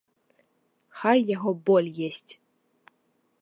[1.01, 2.31] Хай яго боль есць!